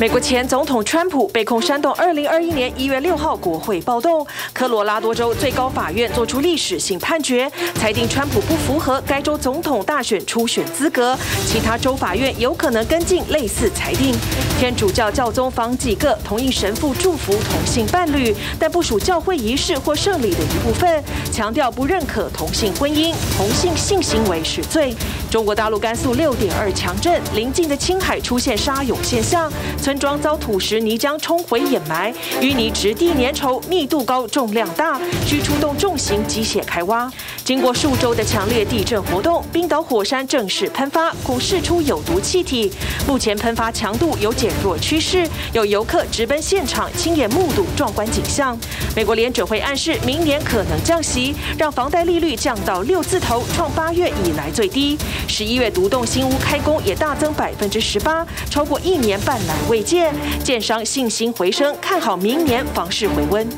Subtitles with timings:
[0.00, 11.14] 美国前总统川普被控煽动2021年1月6号国会暴动，科罗拉多州最高法院作出历史性判决，裁定川普不符合该州总统大选初选资格。
[11.46, 14.14] 其他州法院有可能跟进类似裁定。
[14.58, 24.94] 天主教教宗方济各同意神父祝福同性伴侣，但不属教会仪式或圣礼的一部分，强调不认可同性婚姻，同性性行为是罪。
[25.30, 29.52] 中国大陆甘肃6.2强震，邻近的青海出现沙涌现象。
[29.90, 37.12] 村庄遭土石泥浆冲毁掩埋，淤泥质地粘稠，密度高，重量大，需出动重型机械开挖。
[37.44, 42.70] 经过数周的强烈地震活动，冰岛火山正式喷发，共释出有毒气体。
[43.04, 48.56] 目前喷发强度有减弱趋势，有游客直奔现场亲眼目睹壮观景象。
[48.94, 54.96] 美国联准会暗示明年可能降息，让房贷利率降到六字头，创八月以来最低。
[55.26, 59.79] 十一月独栋新屋开工也大增百分之十八，超过一年半来未。
[59.82, 63.48] 建建商信心回升，看好明年房市回温。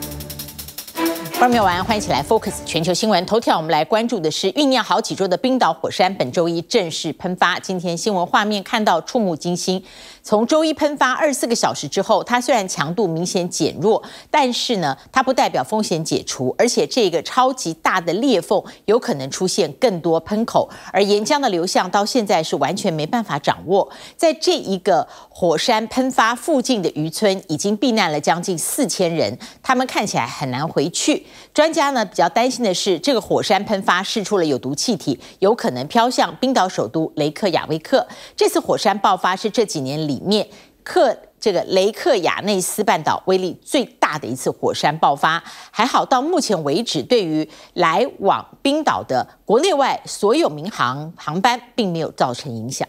[1.39, 3.57] 观众朋友晚安，欢迎起来 Focus 全球新闻头条。
[3.57, 7.59] 我们来关注的是酝酿好几周的冰岛火山，本周一正式喷发。
[7.59, 9.83] 今天新闻画面看到触目惊心。
[10.23, 23.91] 从周一喷发二十四个小时之后，它虽然强度明显减弱，但是呢，它不代表风险解除，而且这个超级大的裂缝有可能出现更多喷口，而岩浆的流向到现在是完全没办法掌握。
[24.17, 31.27] 在这一个火山喷发附近的渔村，已经避难了将近四千人，他们看起来很难回去。
[31.53, 38.07] 专家呢比较担心的是，这个火山喷发释出了有毒气体，有可能飘向冰岛首都雷克雅未克。
[38.37, 40.47] 这次火山爆发是这几年里里面
[40.85, 45.43] 克这个雷克雅内斯半岛威力最大的一次火山爆发。
[45.71, 52.87] 还好到目前为止，对于来往冰岛的国内外所有民航航班，并没有造成影响。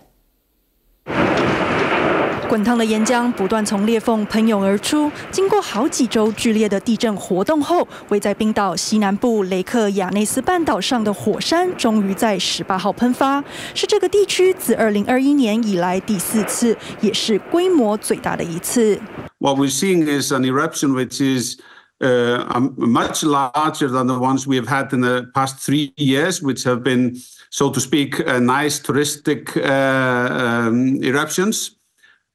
[2.54, 19.00] 滚烫的岩浆不断从裂缝喷涌而出，经过好几周剧烈的地震活动后，位在冰岛西南部雷克雅内斯半岛上的火山终于在十八号喷发，是这个地区自二零二一年以来第四次，也是规模最大的一次。
[19.39, 21.58] What we're seeing is an eruption which is,
[22.02, 22.45] uh,
[22.77, 26.83] much larger than the ones we have had in the past three years, which have
[26.83, 27.16] been,
[27.50, 31.72] so to speak, nice touristic, uh, um, eruptions.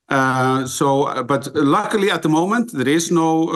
[0.07, 3.47] 呃，so but luckily at the moment there is no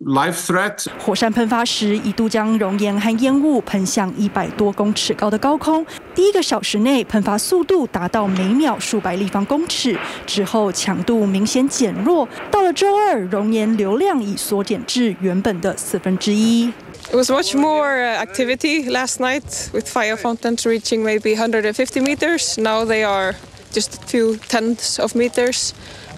[0.00, 0.84] life threat。
[0.98, 9.96] 火山喷发时一度将熔岩和烟雾喷向一百多公尺高的高空，第一个小时内喷发速度达到每秒数百立方公尺，
[10.26, 16.70] 之后强度明显减弱，到了周二熔岩流量已缩减至原本的四分之一。
[17.10, 22.60] It was much more activity last night with fire fountains reaching maybe 150 meters.
[22.60, 23.36] Now they are
[23.71, 25.73] just a few tens of meters,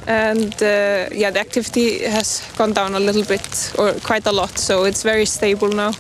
[0.06, 4.56] and uh, yeah, the activity has gone down a little bit or quite a lot,
[4.56, 5.92] so it's very stable now.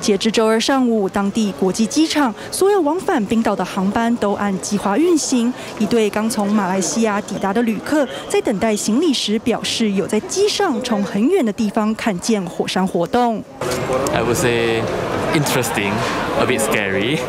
[0.00, 5.54] 截至周二上午，当地国际机场所有往返冰岛的航班都按计划运行。
[5.78, 13.44] 一对刚从马来西亚抵达的旅客在等待行李时表示，有在机上从很远的地方看见火山活动。
[14.12, 14.82] I would say
[15.34, 15.92] interesting,
[16.40, 17.20] a bit scary,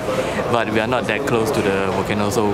[0.52, 2.54] but we are not that close to the volcano, so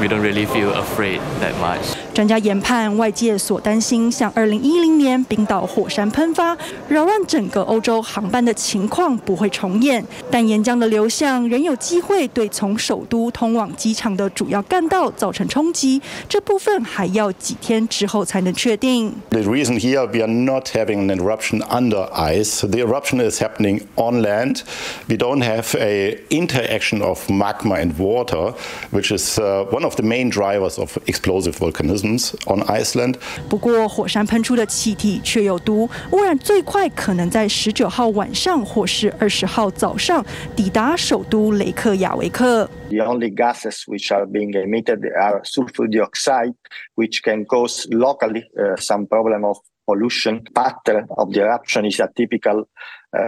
[0.00, 1.96] we don't really feel afraid that much.
[2.15, 19.13] 专家研判，外界所担心像2010年冰岛火山喷发扰乱整个欧洲航班的情况不会重演，但岩浆的流向仍有机会对从首都通往机场的主要干道造成冲击，这部分还要几天之后才能确定。
[19.31, 24.21] The reason here we are not having an eruption under ice, the eruption is happening on
[24.21, 24.61] land.
[25.09, 28.53] We don't have a interaction of magma and water,
[28.91, 32.04] which is one of the main drivers of explosive volcanism.
[32.04, 33.14] On Iceland，
[33.48, 42.68] 不过火山喷出的气体却有毒，污染最快可能在十九号晚上或是二十号早上抵达首都雷克雅维克。
[42.90, 46.54] The only gases which are being emitted are sulfur dioxide,
[46.96, 48.42] which can cause locally
[48.76, 50.42] some problem of pollution.
[50.54, 52.68] Pattern of the eruption is a typical,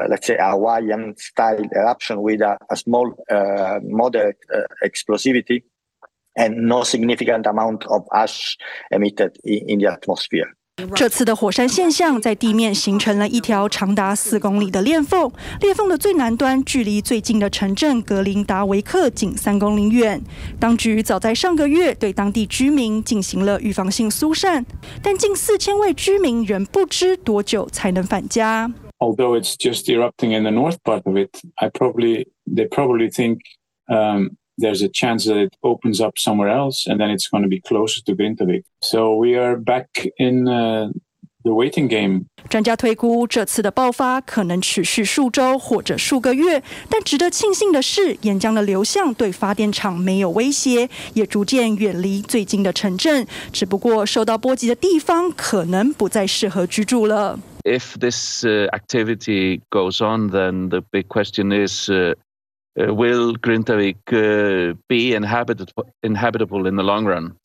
[0.09, 3.15] let's say, Hawaiian style eruption with a small,
[3.83, 4.37] moderate
[4.85, 5.63] explosivity.
[6.37, 8.57] And no significant amount of ash
[8.91, 10.55] emitted in the atmosphere.
[10.97, 15.31] 这次的火山现象在地面形成了一条长达四公里的裂缝，
[15.61, 20.23] 裂缝的最南端距离最近的城镇格林达维克仅三公里远。
[20.59, 24.65] 当局早在上个月对当地居民进行了预防性疏散，
[25.03, 28.73] 但近四千位居民仍不知多久才能返家。
[28.99, 33.41] Although it's just erupting in the north part of it, I probably they probably think,
[33.87, 34.31] um.
[34.59, 37.61] there's a chance that it opens up somewhere else, and then it's going to be
[37.61, 38.65] closer to Grintavik.
[38.81, 39.89] So we are back
[40.19, 40.93] in uh,
[41.43, 42.27] the waiting game.
[42.49, 46.63] 专家推估，这次的爆发可能持续数周或者数个月。
[46.91, 53.27] 但值得庆幸的是，岩浆的流向对发电厂没有威胁，也逐渐远离最近的城镇。
[53.53, 57.39] 只不过，受到波及的地方可能不再适合居住了。
[57.65, 61.89] If this activity goes on, then the big question is.
[61.89, 62.15] Uh,
[62.78, 67.36] will Grintavik uh, be inhabitable, inhabitable in the long run?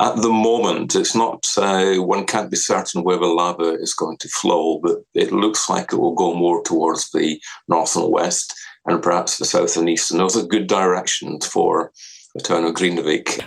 [0.00, 4.16] At the moment, it's not, uh, one can't be certain where the lava is going
[4.18, 8.54] to flow, but it looks like it will go more towards the north and west
[8.86, 10.12] and perhaps the south and east.
[10.12, 11.90] And those are good directions for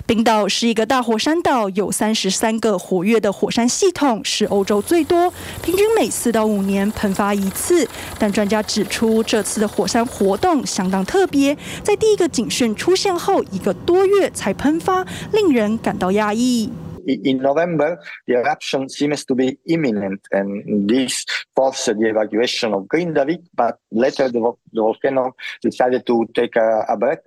[0.08, 5.32] 冰岛是一个大火山岛，有三十三个活跃的火山系统，是欧洲最多，
[5.64, 7.88] 平均每四到五年喷发一次。
[8.18, 16.72] 但专家指出，这次的火山活动相当特别，在第一个警讯出现后一个多月才喷发，令人感到压抑。
[17.11, 23.43] in November, the eruption seems to be imminent, and this forced the evacuation of Grindavik.
[23.55, 24.41] But later, the,
[24.73, 27.21] the volcano decided to take a, a break,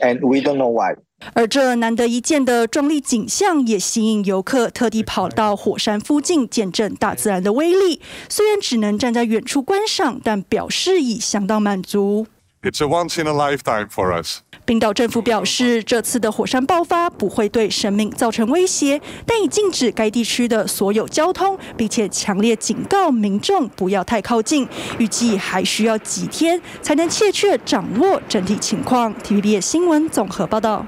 [0.00, 0.94] and we don't know why.
[1.34, 8.00] 而这难得一见的壮丽景象，也吸引游客特地跑到火山附近见证大自然的威力。
[8.28, 12.26] 虽然只能站在远处观赏，但表示已相当满足。
[12.62, 14.40] It's a once in a lifetime for us.
[14.67, 24.67] 冰岛政府表示，这次的火山爆发不会对生命造成威胁，但已禁止该地区的所有交通，并且强烈警告民众不要太靠近。
[24.99, 29.15] 预计还需要几天才能确切掌握整体情况。
[29.23, 30.85] Tvb 新闻综合报道。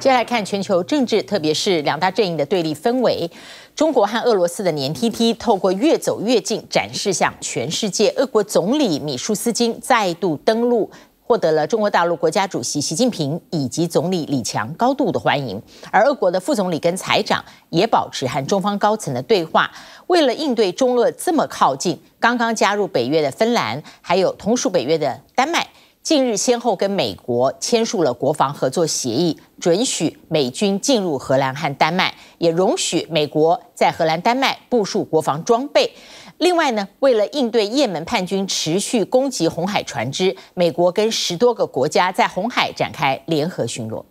[0.00, 3.30] 接下来看全球政治，特别是两大阵营的对立氛围。
[3.76, 8.10] 中国和俄罗斯的黏 T T 透过越走越近，展示向全世界。
[8.16, 10.90] 俄国总理米舒斯金再度登陆。
[11.30, 15.62] 获得了中国大陆国家主席习近平以及总理李强高度的欢迎，
[15.92, 19.70] 而俄国的副总理跟财长也保持和中方高层的对话。
[20.08, 25.68] 为了应对中俄这么靠近，刚刚加入北约的芬兰，还有同属北约的丹麦，
[26.02, 35.92] 近日先后跟美国签署了国防合作协议，准许美军进入荷兰和丹麦，也容许美国在荷兰、丹麦部署国防装备。
[36.40, 44.02] 另外呢，为了应对也门叛军持续攻击红海船只，美国跟十多个国家在红海展开联合巡逻。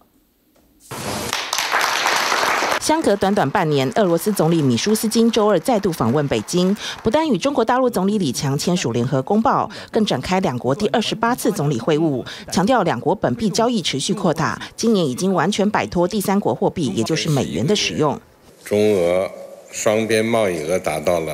[2.79, 18.21] 相隔短短半年，俄罗斯总理米舒斯金周二再度访问北京，不但与中国大陆总理李强签署联合公报，更展开两国第二十八次总理会晤，强调两国本币交易持续扩大，今年已经完全摆脱第三国货币，也就是美元的使用。
[18.63, 19.31] 中俄
[19.71, 21.33] 双边贸易额达到了。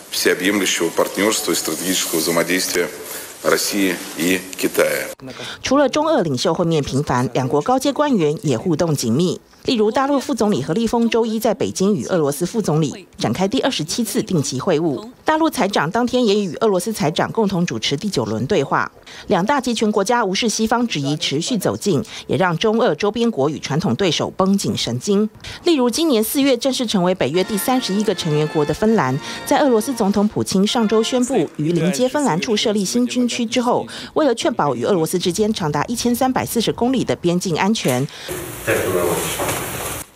[0.11, 2.89] всеобъемлющего партнерства и стратегического взаимодействия.
[5.63, 9.39] 除了中俄领袖会面频繁，两国高阶官员也互动紧密。
[9.65, 18.91] 例如，大陆副总理何立峰周一在北京与俄罗斯副总理展开第二十七次定期会晤，大陆财长当天也与俄罗斯财长共同主持第九轮对话。
[19.27, 25.29] 两大集权国家无视西方质疑，持续走近，也让中俄周边国与传统对手绷紧神经。
[25.63, 38.05] 例如，今年四月正式成为北约第三十一个成员国的芬兰，在俄罗斯总统普京上周宣布于临接芬兰处设立新军区之后，为了确保与俄罗斯之间长达一千三百四十公里的边境安全。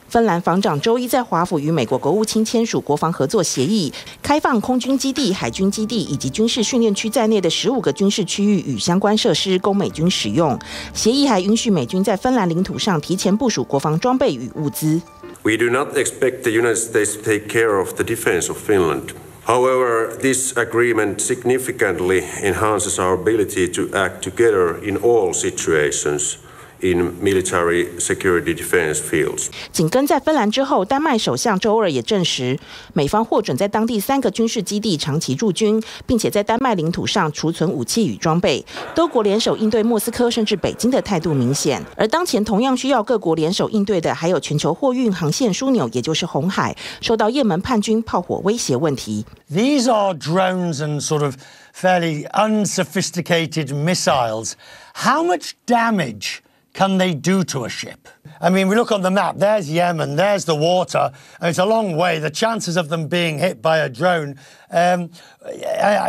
[0.10, 3.92] 芬兰防长周一在华府与美国国务卿签署国防合作协议，
[4.22, 10.58] 开放空军基地、海军基地以及军事训练区在内的十五个军事区域与相关设施供美军使用。
[10.94, 15.02] 协议还允许美军在芬兰领土上提前部署国防装备与物资。
[15.44, 19.10] We do not expect the United States to take care of the defense of Finland.
[19.46, 26.40] However, this agreement significantly enhances our ability to act together in all situations.
[26.82, 29.48] In military security defense fields.
[29.72, 32.60] 紧跟在芬兰之后，丹麦首相周二也证实，
[32.94, 38.64] 美方获准在当地三个军事基地长期驻军，并且在丹麦领土上储存武器与装备。
[38.94, 41.82] 多国联手应对莫斯科甚至北京的态度明显。
[41.96, 49.26] 而当前同样需要各国联手应对的，还有全球货运航线枢纽，也就是红海，受到也门叛军炮火威胁问题。
[49.50, 51.36] These are drones and sort of
[51.74, 54.54] fairly unsophisticated missiles.
[54.94, 56.42] How much damage?
[56.76, 58.10] Can they do to a ship?
[58.42, 61.66] I mean, we look on the map, there's Yemen, there's the water, and it's a
[61.66, 62.20] long way.
[62.20, 64.36] The chances of them being hit by a drone,
[64.72, 65.10] um,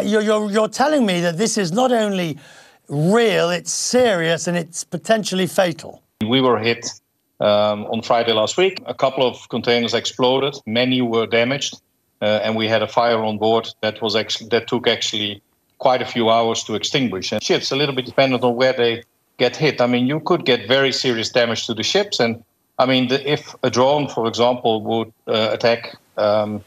[0.04, 2.36] you're, you're, you're telling me that this is not only
[2.88, 6.02] real, it's serious, and it's potentially fatal.
[6.28, 6.84] We were hit
[7.38, 8.82] um, on Friday last week.
[8.86, 11.80] A couple of containers exploded, many were damaged,
[12.20, 15.42] uh, and we had a fire on board that was actually that took actually
[15.78, 17.30] quite a few hours to extinguish.
[17.32, 19.04] And ships a little bit dependent on where they
[19.37, 19.81] get hit.
[19.81, 22.19] I mean, you could get very serious damage to the ships.
[22.19, 22.43] And
[22.77, 26.61] I mean, the, if a drone, for example, would uh, attack um,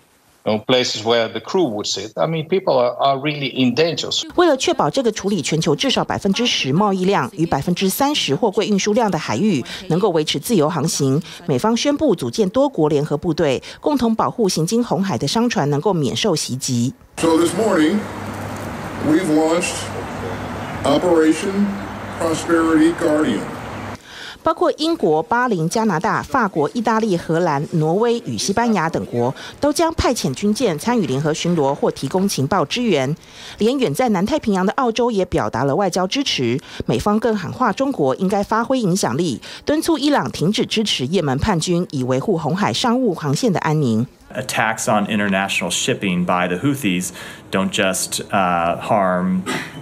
[0.47, 3.75] you know, places where the crew would sit, I mean, people are, are really in
[3.75, 4.11] danger.
[4.35, 16.93] 为了确保这个处理全球至少百分之十贸易量与百分之三十货柜运输量的海域能够维持自由航行，美方宣布组建多国联合部队，共同保护行经红海的商船能够免受袭击。
[17.17, 17.99] So this morning,
[19.09, 19.73] we've launched
[20.85, 21.67] Operation
[22.20, 23.40] Prosperity Guardian.
[24.44, 33.16] 包括英国、巴林、加拿大、法国、意大利、荷兰、挪威与西班牙等国，都将派遣军舰参与联合巡逻或提供情报支援。
[33.58, 36.60] 连远在南太平洋的澳洲也表达了外交支持。
[36.86, 44.06] 美方更喊话中国应该发挥影响力，敦促伊朗停止支持也门叛军，以维护红海商务航线的安宁。
[44.34, 47.10] Attacks on international shipping by the Houthis
[47.52, 49.42] don't just uh, harm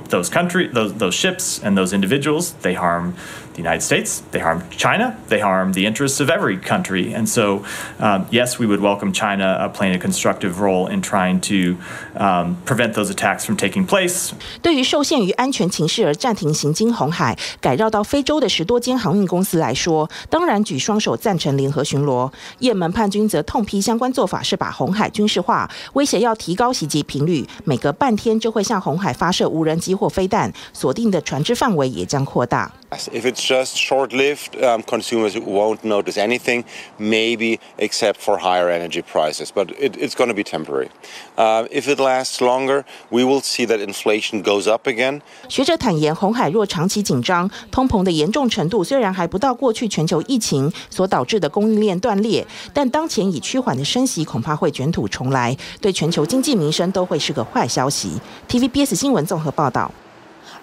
[0.09, 2.53] those country, those those ships and those individuals.
[2.53, 3.15] They harm
[3.56, 4.22] the United States.
[4.30, 5.16] They harm China.
[5.28, 7.14] They harm the interests of every country.
[7.14, 7.62] And so,
[7.98, 11.76] um, yes, we would welcome China uh, playing a constructive role in trying to
[12.16, 14.32] um, prevent those attacks from taking place.
[14.62, 22.30] 对于受限于安全情势而暂停行经红海、改绕到非洲的十多间航运公司来说，当然举双手赞成联合巡逻。
[22.58, 32.70] 也门叛军则痛批相关做法是把红海军事化，威胁要提高袭击频率，每隔半天就会向红海发射无人机或飞弹，锁定的船只范围也将扩大。
[33.10, 36.65] If it's just short-lived, um, consumers won't notice anything,
[36.97, 40.89] maybe except for higher energy prices, but it, it's going to be temporary.
[41.37, 45.21] Uh, if it lasts longer, we will see that inflation goes up again.
[45.47, 58.19] 学者坦言，红海若长期紧张，通膨的严重程度虽然还不到过去全球疫情所导致的供应链断裂，但当前已趋缓的升息恐怕会卷土重来，对全球经济民生都会是个坏消息。
[58.49, 59.89] TVBS 新闻综合报道。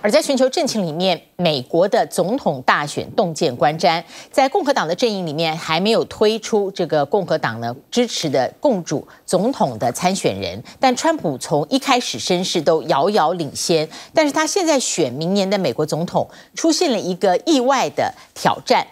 [0.04, 18.86] 而在全球政情里面，美国的总统大选洞见观瞻，在共和党的阵营里面还没有推出这个共和党呢支持的共主总统的参选人，但川普从一开始声势都遥遥领先，但是他现在选明年的美国总统出现了一个意外的挑战。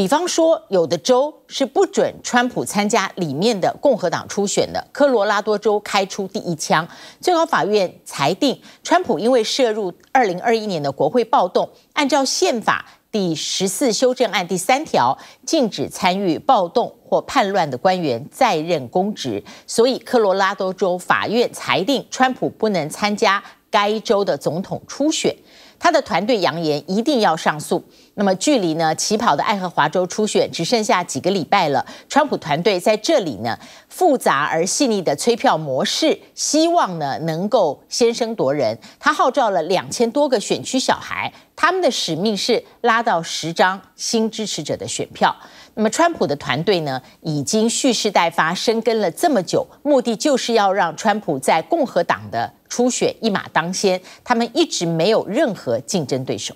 [0.00, 6.88] 比方说，有的州是不准川普参加里面的共和党初选的，科罗拉多州开出第一枪。
[7.20, 25.36] 最高法院裁定，川普因为涉入二零二一年的国会暴动，按照宪法第十四修正案第三条，禁止参与暴动或叛乱的官员再任公职，所以科罗拉多州法院裁定川普不能参加该州的总统初选。
[25.78, 27.82] 他的团队扬言一定要上诉。
[28.14, 31.86] 那么，距离呢起跑的爱荷华州初选只剩下几个礼拜了。
[32.08, 38.76] 川普团队在这里呢复杂而细腻的催票模式，希望呢能够先声夺人。
[38.98, 45.34] 他号召了两千多个选区小孩，他们的使命是拉到十张新支持者的选票。
[45.74, 53.98] 那么，川普的团队呢已经蓄势待发，深耕了这么久，目的就是要让川普在共和党的初选一马当先。
[54.22, 56.54] 他们一直没有任何竞争对手。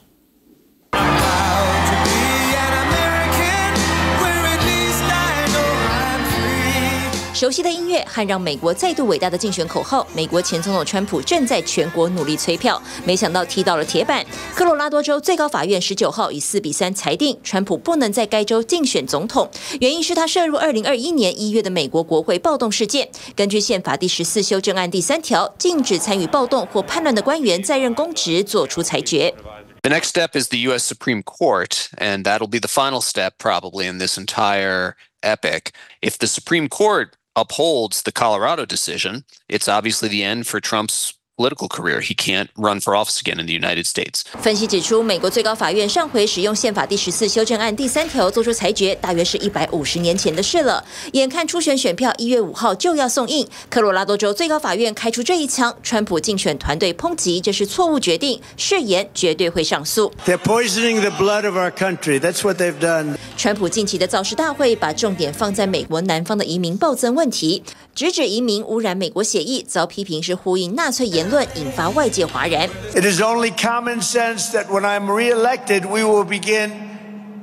[7.45, 14.25] 熟悉的音乐和让美国再度伟大的竞选口号，美国前总统川普正在全国努力催票，没想到踢到了铁板。
[14.55, 23.11] 科罗拉多州最高法院十九号以四比三裁定，川普不能在该州竞选总统，原因是他涉入二零二一年一月的美国国会暴动事件。
[23.37, 29.35] 根据宪法第十四修正案第三条，禁止参与暴动或叛乱的官员在任公职作出裁决。
[29.83, 30.91] The next step is the U.S.
[30.91, 35.73] Supreme Court, and that'll be the final step probably in this entire epic.
[36.01, 41.69] If the Supreme Court upholds the Colorado decision, it's obviously the end for Trump's political
[41.69, 42.01] career.
[42.01, 44.23] He can't run for office again in the United States.
[44.41, 50.85] 分析指出，美国最高法院上回使用宪法第十四修正案第三条作出裁决，大约是一百五十年前的事了。
[51.13, 60.13] 眼看初选选票一月五号就要送印，科罗拉多州最高法院开出这一枪，川普竞选团队抨击这是错误决定，誓言绝对会上诉。
[60.27, 62.21] They're poisoning the blood of our country.
[62.21, 63.17] That's what they've done.
[63.37, 67.65] 川普近期的造势大会把重点放在美国南方的移民暴增问题，
[67.95, 72.69] 直指移民污染美国血液，遭批评是呼应纳粹言论，引发外界哗然。
[72.95, 76.71] It is only common sense that when I'm re-elected, we will begin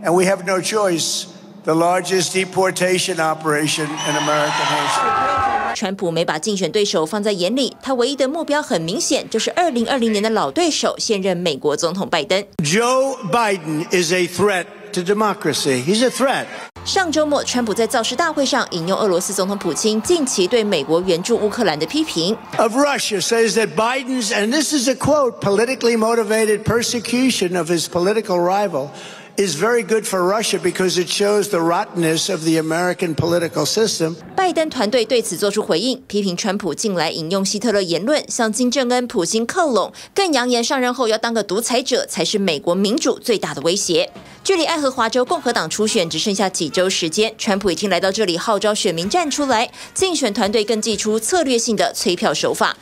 [0.03, 1.25] and we have no choice.
[1.63, 5.75] The largest deportation operation in American history.
[5.75, 12.43] 川普没把竞选对手放在眼里，他唯一的目标很明显，就是二零二零年的老对手，现任美国总统拜登。
[12.63, 15.83] Joe Biden is a threat to democracy.
[15.83, 16.45] He's a threat.
[16.83, 22.35] 上周末，川普在造势大会上引用俄罗斯总统普京近期对美国援助乌克兰的批评。
[22.57, 28.39] Of Russia says that Biden's, and this is a quote, politically motivated persecution of his political
[28.39, 28.89] rival
[29.38, 34.15] is very good for Russia because it shows the rottenness of the American political system.
[34.35, 44.11] 拜登团队对此作出回应，批评川普近来引用希特勒言论向金正恩、普京靠拢，更扬言上任后要当个独裁者才是美国民主最大的威胁。
[44.43, 52.75] 距离爱荷华州共和党初选只剩下几周时间，川普已经来到这里号召选民站出来，竞选团队更祭出策略性的催票手法。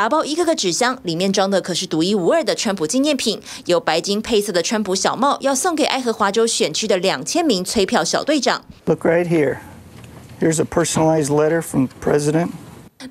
[0.00, 8.64] 打包一个个纸箱，里面装的可是独一无二的川普纪念品，有白金配色的川普小帽，要送给爱荷华州选区的两千名催票小队长。
[8.86, 9.58] Look right here.
[10.40, 12.48] Here's a personalized letter from the president.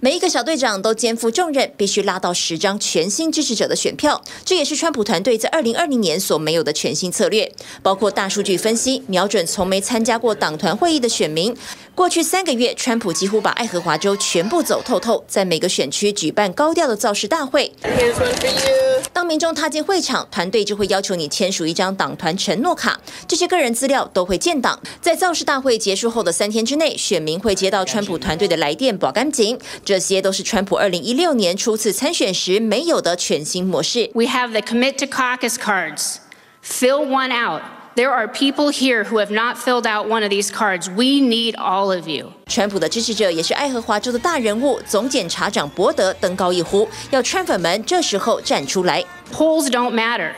[0.01, 4.21] 每一个小队长都肩负重任，必须拉到十张全新支持者的选票。
[4.45, 11.55] 这也是川普团队在二零二零年所没有的全新策略，包括大数据分析，瞄准从没参加过党团会议的选民。
[11.95, 17.73] 过去三个月，川普几乎把爱荷华州全部走透透，在每个选区举办高调的造势大会。
[19.11, 24.79] 当民众踏进会场，团队就会要求你签署一张党团承诺卡，这些个人资料都会建档。
[25.01, 29.59] 在造势大会结束后的三天之内，选民会接到川普团队的来电保干净。
[29.83, 34.09] 这些都是川普二零一六年初次参选时没有的全新模式。
[34.13, 36.17] We have the commit to caucus cards.
[36.63, 37.78] Fill one out.
[37.98, 40.90] There are people here who have not filled out one of these cards.
[40.90, 42.32] We need all of you.
[42.46, 49.04] 川普的支持者也是爱荷华州的大人物，总检察长伯德登高一呼，要川粉们这时候站出来。
[49.32, 50.32] Polls don't matter.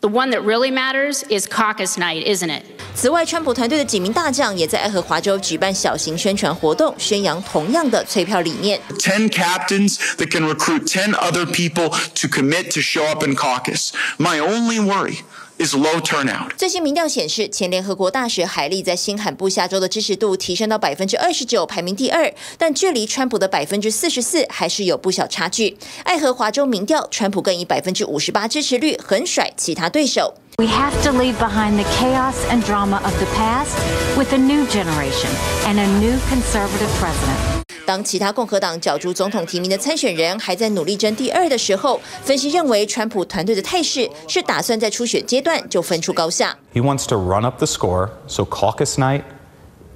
[0.00, 2.64] The one that really matters is caucus night, isn't it?
[2.92, 8.80] 此外，川普团队的几名大将也在爱荷华州举办小型宣传活动，宣扬同样的催票理念。
[8.98, 13.92] 10 captains that can recruit 10 other people to commit to show up in caucus.
[14.18, 15.18] My only worry
[15.59, 16.55] Is low turnout.
[16.57, 25.77] 最新民调显示，前联合国大使海利在新罕布夏州的支持度提升到百分之二十九，排名第二，但距离川普的百分之四十四还是有不小差距。
[26.03, 30.35] 爱荷华州民调，川普更以百分之五十八支持率横甩其他对手。
[30.59, 33.77] We have to leave behind the chaos and drama of the past
[34.17, 35.29] with a new generation
[35.67, 37.56] and a new conservative president.
[37.87, 46.57] 当其他共和党角逐总统提名的参选人还在努力争第二的时候，分析认为，川普团队的态势是打算在初选阶段就分出高下。
[46.73, 49.21] He wants to run up the score, so caucus night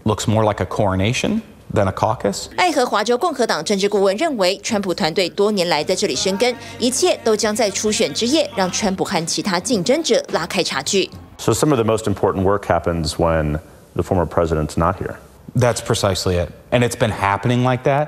[0.05, 1.41] looks more like a coronation
[1.73, 2.45] than a caucus.
[2.55, 11.11] 爱荷华州共和党政治顾问认为，川普团队多年来在这里生根，一切都将在初选之夜让川普和其他竞争者拉开差距。
[11.39, 13.59] So some of the most important work happens when
[13.95, 15.15] the former president's not here.
[15.53, 16.51] That's precisely it.
[16.71, 18.07] And it's been happening like that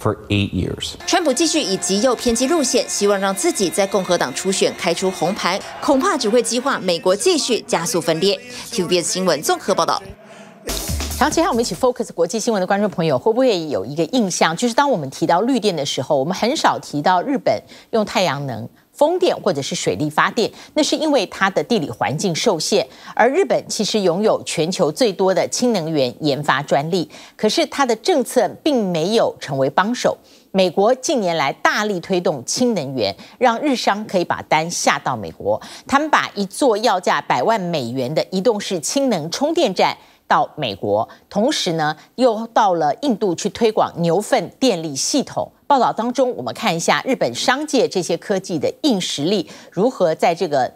[0.00, 0.94] for eight years.
[1.06, 8.40] 川普继续以极右偏激路线，希望让自己在共和党初选开出红牌，恐怕只会激化美国继续加速分裂。
[8.70, 10.02] TVBS 新闻综合报道。
[11.18, 18.68] 长期和我们一起 focus 国际新闻的观众朋友，会不会有一个印象，就是当我们提到绿电的时候，我们很少提到日本用太阳能、
[18.98, 22.84] 风电或者是水力发电，那是因为它的地理环境受限。
[23.14, 30.18] 而日本其实拥有全球最多的氢能源研发专利，可是它的政策并没有成为帮手。
[30.50, 35.60] 美国近年来大力推动氢能源，让日商可以把单下到美国。
[35.86, 39.96] 他们把一座要价百万美元的移动式氢能充电站
[40.28, 45.50] 到美国，同时呢，又到了印度去推广牛粪电力系统。
[45.66, 50.72] 报道当中，我们看一下日本商界这些科技的硬实力如何在这个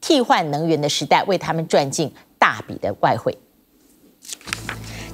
[0.00, 3.36] 替换能源的时代为他们赚进大笔的外汇。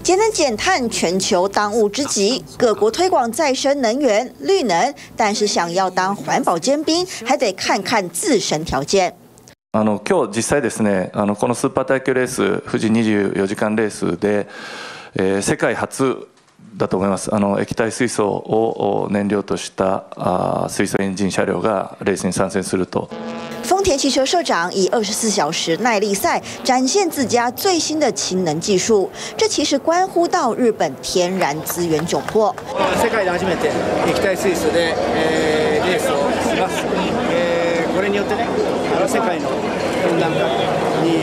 [0.02, 2.42] 节能减碳，全球当务之急。
[2.56, 9.14] 各国推广再生能源、绿能，但是想要当环保尖兵，还得看看自身条件。
[9.72, 14.48] あの今日実际ですねあのこのスーパー耐久レース富士24时间レースで、
[15.14, 16.26] えー、世界初
[16.74, 23.10] だと思いますあの液体水素を燃料としたあ水素エンジン车両がレースに参戦すると。
[23.62, 32.54] 丰田汽车社长以二十四小时耐力赛展现自家最新的氢能技术，这其实关乎到日本天然资源窘迫。
[33.02, 33.70] 世界で初めて
[34.06, 36.16] 液体水素で、えー、レースを
[36.54, 36.86] します。
[37.30, 38.46] えー、これによってね、
[39.07, 39.49] 世界の
[40.09, 40.37] 温暖化
[41.03, 41.19] に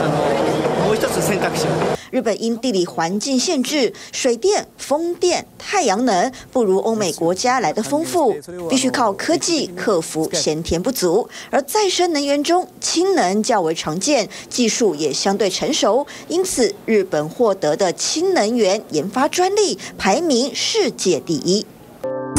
[0.00, 1.66] あのもう一つ选択肢。
[2.10, 8.34] 日本因地理环境限制，水电、风电、太阳能不如欧美国家来得丰富，
[8.70, 11.28] 必须靠科技克服先天不足。
[11.50, 21.66] 而再生能源中，氢能较为常见，技术也相对成熟，因此日本获得的氢能源研发专利排名世界第一。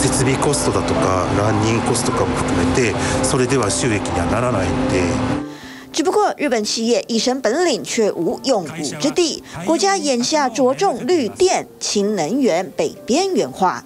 [0.09, 5.03] 设备コストだとかランニングコストとかも含めてそれでは収益にはならないんで。
[5.93, 13.85] 只不过日本企业一身本领却无用武之地，国家眼下着重绿电、氢能源被边缘化。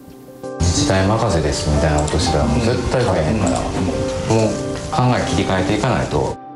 [0.61, 4.51] 时代任せですみたいなことしたらもう绝対买えへんから、もう
[4.91, 6.48] 考え切り替えていかないと。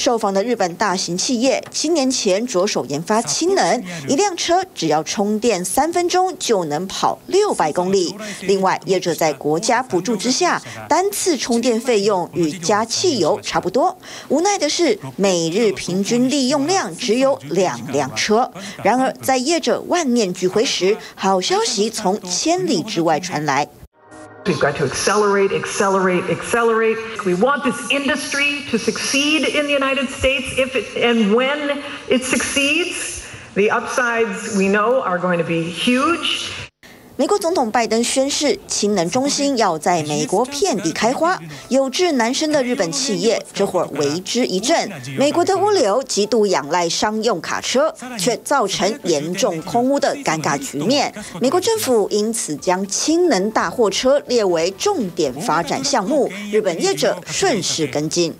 [0.00, 8.16] 受访的日本大型企业，七年前着手研发氢能，一辆车只要充电三分钟就能跑六百公里。
[8.40, 13.94] 另外，业者在国家补助之下，单次充电费用与加汽油差不多。
[14.28, 18.50] 无奈的是，每日平均利用量只有两辆车。
[18.82, 23.68] 然而，在业者万念俱灰时，好消息从千里之外传来。
[24.46, 27.24] We've got to accelerate, accelerate, accelerate.
[27.26, 30.58] We want this industry to succeed in the United States.
[30.58, 36.69] If it, and when it succeeds, the upsides we know are going to be huge.
[37.20, 41.38] 美国总统拜登宣誓，氢能中心要在美国遍地开花。
[41.68, 44.90] 有志难伸的日本企业这会儿为之一振。
[45.18, 51.12] 美国的物流极度仰赖商用卡车，却造成严重空污的尴尬局面。
[51.42, 58.34] 美国政府因此将氢能大货车列为重点发展项目，日本业者顺势跟进。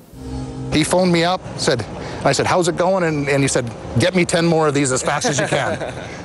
[0.73, 1.81] He phoned me up, said,
[2.23, 3.05] I said, how's it going?
[3.05, 3.67] And, and he said,
[3.99, 5.77] get me 10 more of these as fast as you can.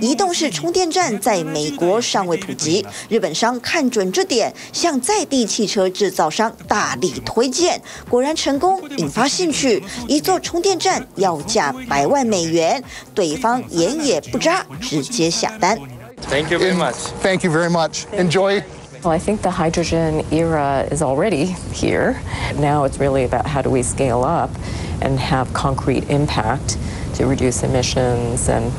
[0.00, 9.82] 移动式充电站在美国尚未普及，日本商看准这点，向在地汽车制造商大力推荐，果然成功，引发兴趣。
[10.06, 12.82] 一座充电站要价百万美元，
[13.14, 15.78] 对方眼也不眨，直接下单。
[16.28, 16.94] Thank you very much.
[17.22, 18.04] Thank you very much.
[18.12, 18.62] Enjoy.
[19.02, 22.16] Well, I think the hydrogen era is already here.
[22.58, 24.50] Now it's really about how do we scale up
[25.00, 26.76] and have concrete impact
[27.16, 28.70] to reduce emissions and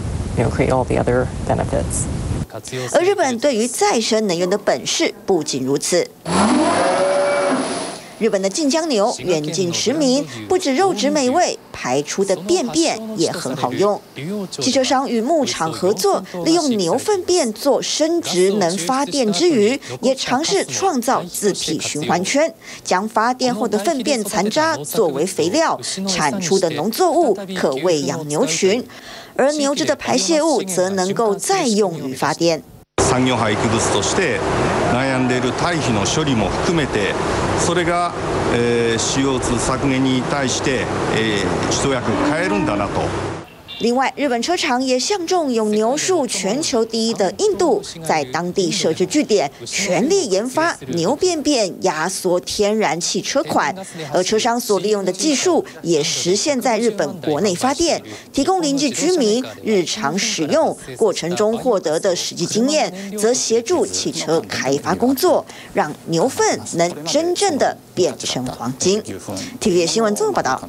[0.41, 2.08] You know, create all the other benefits.
[2.93, 6.10] 而日本对于再生能源的本事不仅如此。
[8.20, 14.00] 日本的近江牛远近驰名，不止肉质美味，排出的便便也很好用。
[14.50, 22.52] 汽车商与牧场合作，利用牛粪便做生质能发电之余，也尝试创造自体循环圈，
[22.83, 28.83] 将发电后的粪便残渣作为肥料，产出的农作物可喂养牛群，
[29.37, 32.62] 而牛只的排泄物则能够再用于发电。
[33.09, 34.40] 产业廃弃物として
[34.92, 37.14] 悩んでいる堆肥の処理も含めて
[37.62, 38.12] それが
[38.54, 40.86] CO2 削減に対して
[41.69, 43.31] 一役変えるんだなと。
[43.82, 53.76] 另外，日本车厂也相中有牛数全球第一的印度，在当地设置据点，全力研发牛便便压缩天然气车款。
[54.13, 58.00] 而车商所利用的技术也实现在日本国内发电，
[58.32, 60.78] 提供邻近居民日常使用。
[60.96, 69.01] 过程中获得的实际经验，则协助汽车开发工作，让牛粪能真正的变成黄金。
[69.01, 70.62] TVB 新闻综合报道。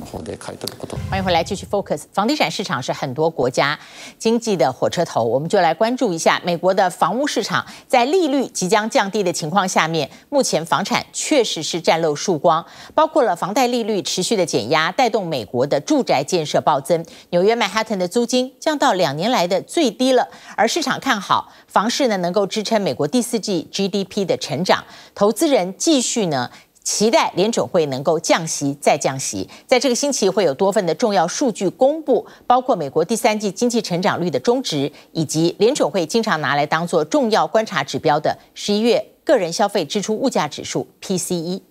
[1.11, 2.03] 欢迎回来，继续 Focus。
[2.13, 3.79] 房地产市场是很多国家
[4.19, 7.65] 经济的火车头，我们就来关注一下美国的房屋市场。
[7.87, 17.05] 在利率即将降低的情况下面，目前房产确实是崭露曙光，包括了房贷利率持续的减压，带动美国的住宅建设暴增。
[17.31, 26.51] 纽约曼哈顿的租金降到两年来的最低了，而市场看好房市呢，能够支撑美国第四季 GDP 的成长，投资人继续呢。
[26.83, 41.63] 期待联准会能够降息再降息，在这个星期会有多份的重要数据公布，包括美国第三季经济成长率的终值，以及联准会经常拿来当做重要观察指标的十一月个人消费支出物价指数 PCE。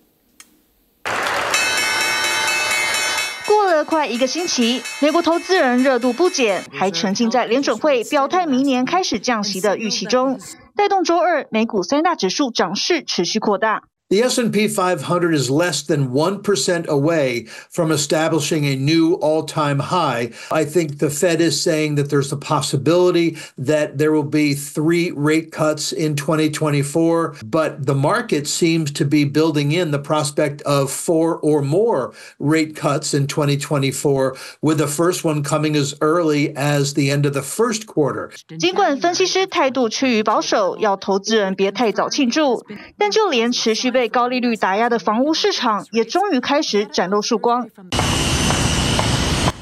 [3.46, 10.38] 过了快一个星期，美国投资人热度不减，还沉浸在联准会表态明年开始降息的预期中，
[10.74, 13.82] 带动周二美股三大指数涨势持续扩大。
[14.11, 20.31] The S&P 500 is less than 1% away from establishing a new all-time high.
[20.49, 25.11] I think the Fed is saying that there's a possibility that there will be three
[25.11, 30.89] rate cuts in 2024, but the market seems to be building in the prospect of
[30.89, 36.93] four or more rate cuts in 2024, with the first one coming as early as
[36.93, 38.31] the end of the first quarter.
[38.57, 42.63] 尽管分析师态度趋于保守，要投资人别太早庆祝，
[42.97, 47.68] 但就连持续被 被高利率打压的房屋市场也终于开始展露曙光。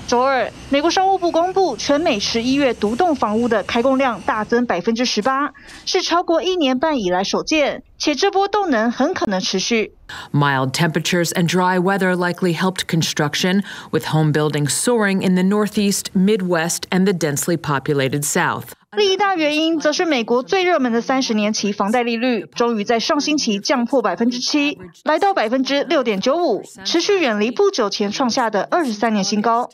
[0.08, 5.50] 周二，美国商务部公布，全美十一月独栋房屋的开工量大增百分之十八，
[5.84, 9.93] 是超过一年半以来首见，且这波动能很可能持续。
[10.31, 16.83] Mild temperatures and dry weather likely helped construction, with home building soaring in the Northeast, Midwest,
[16.89, 18.65] and the densely populated South.
[18.95, 29.69] 另一大原因则是美国最热门的三十年期房贷利率，终于在上星期降破百分之七，来到百分之六点九五，持续远离不久前创下的二十三年新高。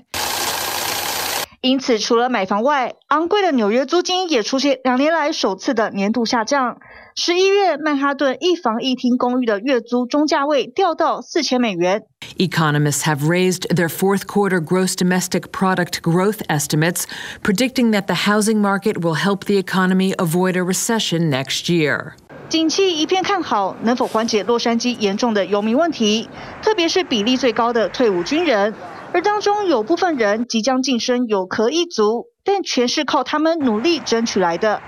[1.61, 6.79] 因此，除了买房外，昂贵的纽约租金也出现两年来首次的年度下降。
[7.18, 12.02] 十一月，曼哈顿一房一厅公寓的月租中价位掉到四千美元。
[12.36, 17.04] Economists have raised their fourth quarter gross domestic product growth estimates,
[17.42, 22.12] predicting that the housing market will help the economy avoid a recession next year.
[22.50, 26.28] 景气一片看好，能否缓解洛杉矶严重的游民问题？
[26.62, 28.74] 特别是比例最高的退伍军人。
[29.14, 34.82] 而当中有部分人即将晋升有壳一族，但全是靠他们努力争取来的。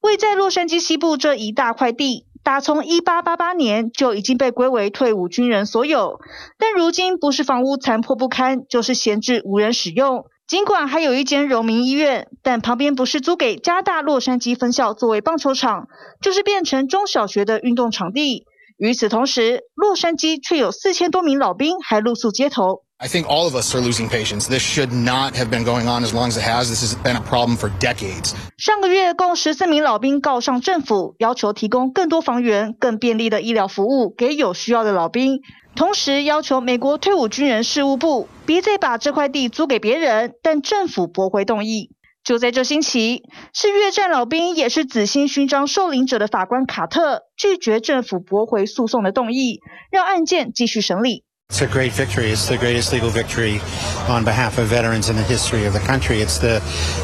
[0.00, 6.20] 位在洛杉矶西部这一大块地，打从1888年就已经被归为退伍军人所有，
[6.56, 10.24] 但如今不是房屋残破不堪，就是闲置无人使用。
[10.46, 15.88] 尽管还有一间荣民医院，但旁边不是租给加大洛杉矶分校作为棒球场，
[16.22, 18.46] 就是变成中小学的运动场地。
[18.78, 22.84] 与此同时，洛杉矶却有四千多名老兵还露宿街头。
[23.00, 24.48] I think all of us are losing patience.
[24.48, 26.68] This should not have been going on as long as it has.
[26.68, 28.34] This has been a problem for decades.
[28.56, 35.42] 上个月，共十四名老兵告上政府，要求提供更多房源、更便利的医疗服务给有需要的老兵，
[35.76, 41.90] 同时要求美国退伍军人事务部别再把这块地租给别人，但政府驳回动议。
[42.24, 43.22] 就在这星期，
[43.54, 49.60] 是越战老兵也是紫心勋章受领者的法官卡特拒绝政府驳回诉讼的动议，
[49.92, 51.22] 让案件继续审理。
[51.50, 52.30] It's a great victory.
[52.30, 53.58] It's the greatest legal victory
[54.06, 56.20] on behalf of veterans in the history of the country.
[56.20, 56.60] It's the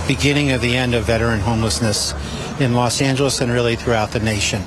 [0.07, 2.13] beginning of the end of veteran homelessness
[2.61, 4.61] in Los Angeles and really throughout the nation.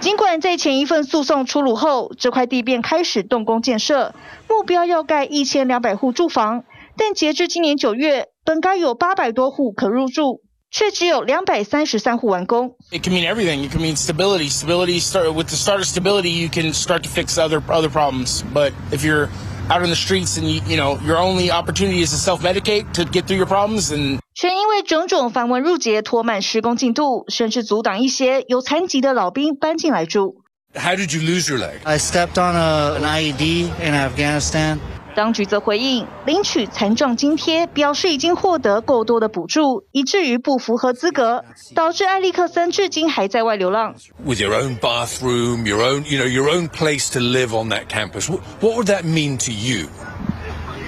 [0.00, 4.14] 尽管在前一份诉讼出炉后，这块地便开始动工建设，
[4.48, 6.64] 目标要盖一千两百户住房，
[6.96, 10.40] 但截至今年九月，本该有八百多户可入住，
[10.71, 12.75] 却只有两百三十三户完工。
[12.91, 13.67] It can mean everything.
[13.67, 14.49] It can mean stability.
[14.49, 18.43] Stability start with the start of stability, you can start to fix other other problems.
[18.53, 19.29] But if you're
[19.69, 23.03] out in the streets and you you know your only opportunity is to self-medicate to
[23.05, 30.37] get through your problems, and 却因为种种繁文縟节拖慢施工进度，甚至阻挡一些有残疾的老兵搬进来住。
[30.73, 31.79] How did you lose your leg?
[31.83, 34.79] I stepped on a, an IED in Afghanistan.
[35.15, 41.43] 当局则回应，领取残障津贴表示已经获得够多的补助，以至于不符合资格，
[41.75, 43.93] 导致艾利克森至今还在外流浪。
[44.25, 48.29] With your own bathroom, your own, you know, your own place to live on that campus,
[48.29, 49.87] what, what would that mean to you?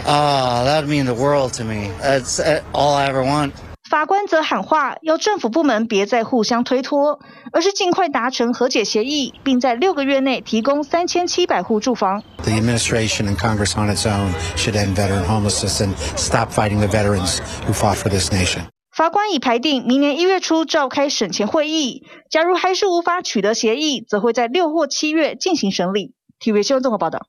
[0.05, 1.91] Ah, uh, that would mean the world to me.
[2.01, 2.39] That's
[2.73, 3.53] all I ever want.
[3.88, 7.20] 法官则喊话，要政府部门别再互相推脱，
[7.52, 12.22] 而是尽快达成和解协议，并在六个月内提供三千七百户住房。
[12.42, 17.38] The administration and Congress on its own should end veteran homelessness and stop fighting the veterans
[17.66, 18.64] who fought for this nation.
[18.94, 26.12] 法官已排定明年一月初召开审前会议，假如还是无法取得协议，则会在六或七月进行审理。
[26.40, 27.20] TVB 新闻综合报道。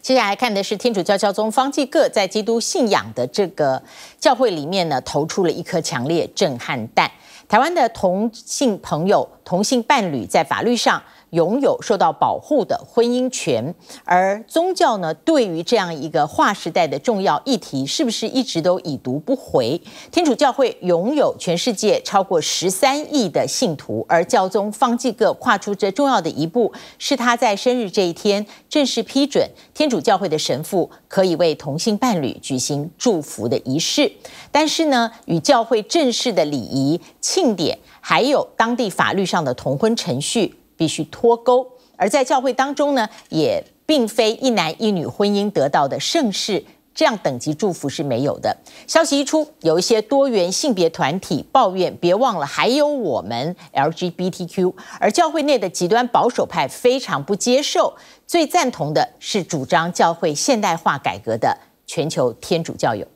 [0.00, 3.82] 接下来看的是天主教教宗方济各在基督信仰的这个
[4.18, 7.10] 教会里面呢，投出了一颗强烈震撼弹。
[7.48, 11.02] 台湾的同性朋友、同性伴侣在法律上
[11.34, 19.80] 拥有受到保护的婚姻权，而宗教呢，对于这样一个划时代的重要议题，是不是一直都已读不回？
[20.12, 34.12] 天主教会拥有全世界超过十三亿的信徒，而教宗方济各跨出这重要的一步，是他在生日这一天正式批准天主教会的神父可以为同性伴侣举行祝福的仪式。
[34.52, 40.54] 但是呢，与教会正式的礼仪、庆典，还有当地法律上的同婚程序。
[40.76, 48.56] 必须脱钩，而在教会当中呢，也并非一男一女婚姻得到的圣事，这样等级祝福是没有的。
[48.86, 57.94] 消息一出，有一些多元性别团体抱怨，别忘了还有我们 LGBTQ，而教会内的极端保守派非常不接受，
[58.26, 63.06] 最赞同的是主张教会现代化改革的全球天主教友。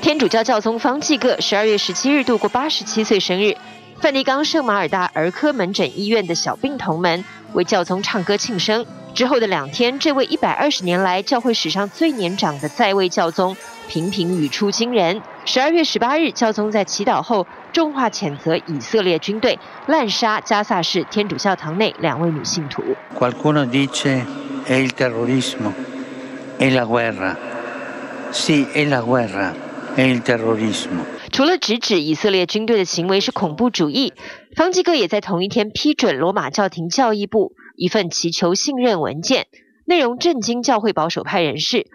[0.00, 3.56] 天主教教宗方济各十二月十七日度过八十七岁生日。
[4.00, 8.84] 梵蒂冈圣马尔大儿科门诊医院的小病童们为教宗唱歌庆生。
[9.14, 13.56] 之后的两天，这位一百二十年来教会史上最年长的在位教宗
[13.88, 15.22] 频频语出惊人。
[15.46, 22.82] 十二月十八日，教宗在祈祷后重话谴责以色列军队滥杀加萨市天主教堂内两位女信徒。
[31.36, 34.14] 除了直指以色列军队的行为是恐怖主义，
[34.56, 39.46] 方济各也在同一天批准罗马教廷教义部一份祈求信任文件，
[39.84, 41.88] 内容震惊教会保守派人士。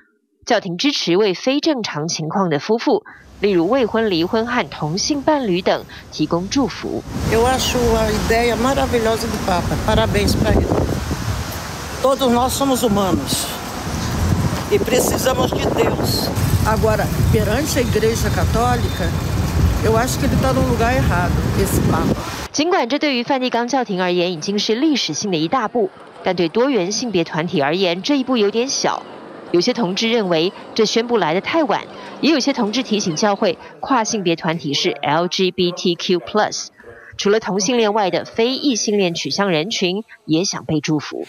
[0.46, 3.04] 教廷支持为非正常情况的夫妇，
[3.40, 7.02] 例如未婚、离婚和同性伴侣等提供祝福。
[22.54, 25.89] 尽管这对于梵蒂冈教廷而言已经是历史性的一大步，
[26.24, 29.02] 但对多元性别团体而言，这一步有点小。
[29.50, 31.82] 有些同志认为这宣布来得太晚，
[32.21, 36.19] 也有些同志提醒教会，跨性别团体是 LGBTQ+，
[37.21, 41.27] 除了同性恋外的非异性恋取向人群也想被祝福。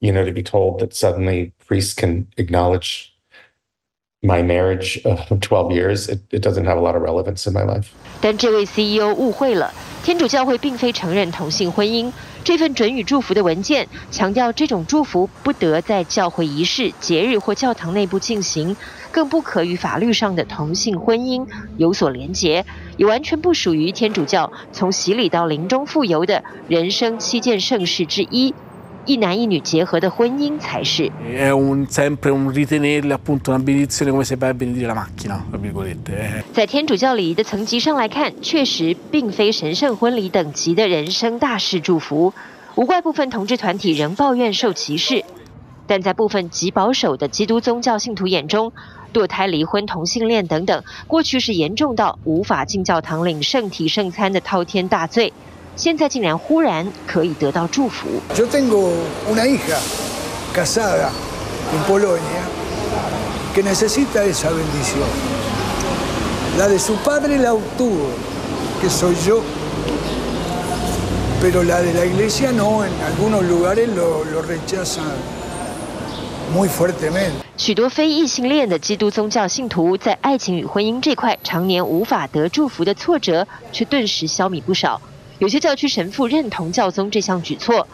[0.00, 3.13] you know, to be told that suddenly priests can acknowledge
[4.25, 7.63] my marriage of 12 years, it, it doesn't have a lot of relevance in my
[7.63, 7.85] life.
[8.21, 12.11] 但这位 CEO 误会了，天主教会并非承认同性婚姻。
[12.43, 18.75] 这份准予祝福的文件强调，这种祝福不得在教会仪式、节日或教堂内部进行，
[19.11, 22.63] 更不可与法律上的同性婚姻有所连结，
[22.97, 28.53] 也完全不属于天主教从洗礼到临终复游的人生七件盛事之一。
[29.05, 31.11] 一男一女结合的婚姻才是。
[36.53, 42.33] 在天主教礼仪的层级上来看，确实并非神圣婚礼等级的人生大事祝福，
[42.75, 45.23] 无怪部分同志团体仍抱怨受歧视。
[45.87, 48.73] 但在部分极保守的基督宗教信徒眼中，
[49.13, 55.31] 堕胎、离婚、同性恋等等，过去是严重到无法进教堂领圣体圣餐的滔天大罪。
[55.75, 58.07] 现在竟然忽然可以得到祝福。
[58.33, 58.93] Yo tengo
[59.29, 59.77] una hija
[60.53, 61.09] casada
[61.73, 62.43] en Polonia
[63.53, 65.03] que necesita esa bendición.
[66.57, 68.07] La de su padre la obtuvo,
[68.81, 69.41] que soy yo,
[71.41, 72.85] pero la de la iglesia no.
[72.85, 75.11] En algunos lugares lo, lo rechazan
[76.53, 77.43] muy fuertemente.
[77.57, 85.01] 许多非异性恋的基督宗教信徒在爱情与婚姻这块常年无法得祝福的挫折，却顿时消弭不少。
[85.39, 87.87] 有些教区神父认同教宗这项举措，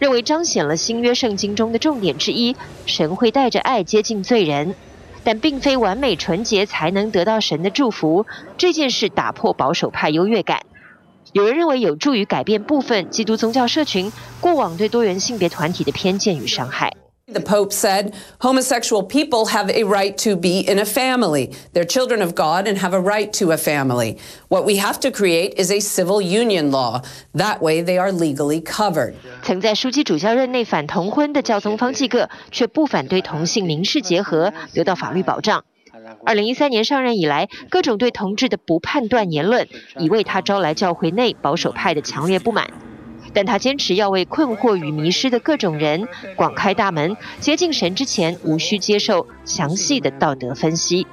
[0.00, 2.56] 认为彰显了新约圣经中的重点之一：
[2.86, 4.74] 神会带着爱接近罪人，
[5.22, 8.26] 但并非完美纯洁才能得到神的祝福。
[8.56, 10.62] 这件事打破保守派优越感，
[11.32, 16.92] 有人认为有助于改变部分基督宗教社群过往对多元性别团体的偏见与伤害。
[17.27, 21.51] The Pope said homosexual people have a right to be in a family.
[21.71, 24.17] They're children of God and have a right to a family.
[24.49, 27.01] What we have to create is a civil union law.
[27.33, 29.13] That way they are legally covered.
[29.41, 35.63] 曾在枢机主教任内反同婚的教宗方济各，却不反对同性民事结合得到法律保障。
[36.25, 42.69] 二零一三年上任以来，各种对同志的不判断言论，已为他招来教会内保守派的强烈不满。
[43.37, 51.05] 但他坚持要为困惑与迷失的各种人广开大门，接近神之前无需接受详细的道德分析。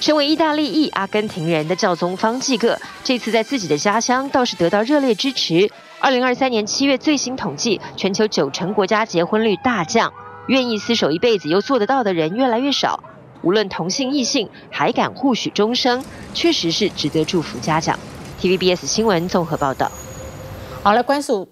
[0.00, 5.70] 身为意大利裔阿根廷人的教宗方济各，这次在自己的家乡倒是得到热烈支持。
[5.98, 10.12] 二零二三年七月最新统计，全球九成国家结婚率大降，
[10.46, 13.02] 愿意厮守一辈子又做得到的人越来越少。
[13.42, 17.98] 无论同性异性，还敢互许终生，确实是值得祝福嘉奖。
[18.40, 19.90] TVBS 新闻综合报道。
[20.82, 21.48] 好了，关注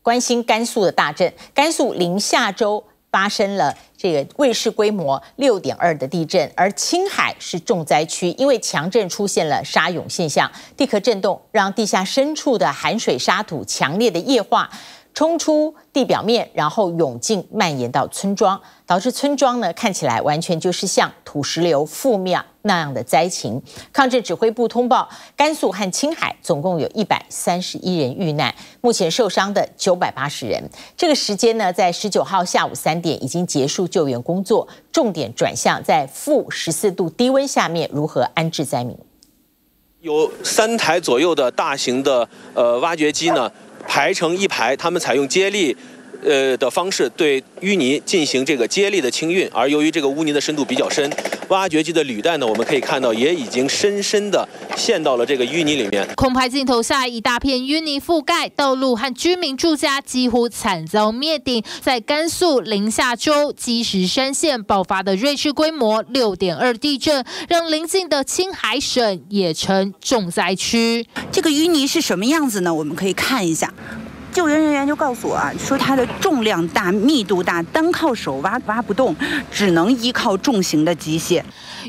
[0.00, 2.84] 关心甘肃的大震，甘肃临夏州。
[3.12, 14.68] 发生了这个卫士规模六点二的地震，而青海是重灾区，因为强震出现了沙涌现象，地壳震动让地下深处的含水沙土强烈的液化。
[15.14, 23.62] 冲出地表面，然后涌进蔓延到村庄，导致村庄呢看起来完全就是像土石流覆灭那样的灾情。
[23.92, 30.62] 抗震指挥部通报，甘肃和青海总共有一百三十一人遇难，目前受伤的九百八十人。
[30.96, 38.96] 这个时间呢，在十九号下午三点已经结束救援工作，重点转向在负十四度低温下面如何安置灾民。
[40.00, 43.52] 有三台左右的大型的呃挖掘机呢。
[43.86, 45.76] 排成一排，他们采用接力
[46.24, 51.10] 呃的方式对淤泥进行这个接力的清运，而由于这个污泥的深度比较深，
[51.48, 56.06] 挖掘机的履带呢，我们可以看到也已经深深的陷到了这个淤泥里面。
[56.16, 61.62] 空拍镜头下，一大片淤泥覆盖道路和居民住家，几乎惨遭灭顶。
[61.80, 71.06] 在甘肃临夏州积石山县爆发的瑞士规模六点二地震，让邻近的青海省也成重灾区。
[71.30, 72.72] 这个淤泥是什么样子呢？
[72.72, 73.72] 我们可以看一下。
[74.32, 79.14] 救援人员就告诉我啊，说它的重量大、密度大，单靠手挖挖不动，
[79.50, 81.42] 只能依靠重型的机械。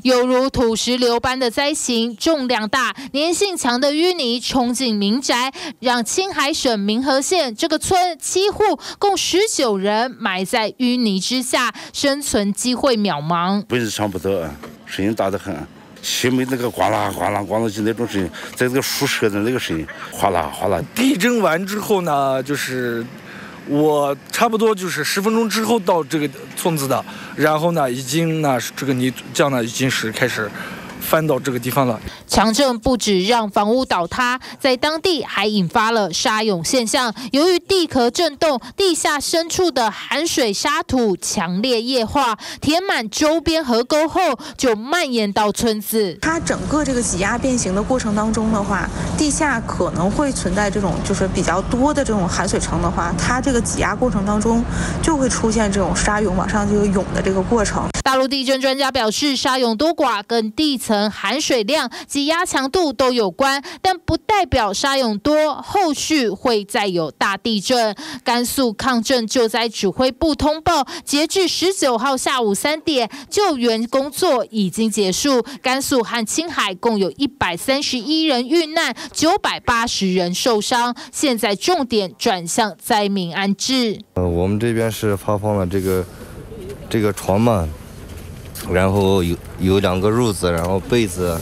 [0.04, 8.64] 犹如土石流般的灾情，重量大、粘性强的淤泥冲进民宅，让青海省民和县这个村七户
[9.00, 13.62] 共十九人埋在淤泥之下，生存机会渺茫。
[13.64, 14.50] 不是上不得，
[14.86, 15.56] 声音大得很。
[16.04, 20.80] 前面那个呱啦呱啦呱啦就那种声音，在这个树上的那个声音，哗啦哗啦。
[20.94, 23.04] 地震完之后呢，就是
[23.68, 27.04] 我差不多就是十分钟之后到这个村子的，
[27.36, 30.52] 然后呢，已经呢这个泥浆呢已经是开始。
[31.04, 32.00] 翻到这个地方了。
[32.28, 37.14] 强震不止让房屋倒塌，在当地还引发了沙涌现象。
[37.32, 44.22] 由于地壳震动，地下深处的含水沙土强烈液化，填满周边河沟后，
[44.58, 46.18] 就蔓延到村子。
[46.22, 54.64] 它整个这个挤压变形的过程当中的话，地下可能会存在这种就是比较多的这种含水层的话，它这个挤压过程当中
[55.02, 57.84] 就会出现这种沙涌往上这个涌的这个过程。
[58.02, 60.93] 大陆地震专家表示，沙涌多寡跟地层。
[61.10, 67.96] 含水量、挤压强度都有关，但不代表沙涌多，后续会再有大地震。
[68.24, 75.44] 甘肃抗震救灾指挥部通报，截至十九号下午三点，救援工作已经结束。
[75.62, 80.96] 甘肃和青海共有一百三十一人遇难，九百八十人受伤。
[81.12, 84.00] 现在重点转向灾民安置。
[84.14, 86.06] 呃，我们这边是发放了这个
[86.90, 87.68] 这个床嘛。
[88.72, 91.38] 然后有有两个褥子，然后被子，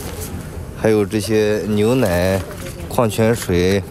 [0.80, 2.40] 还有这些牛奶、
[2.88, 3.82] 矿泉水，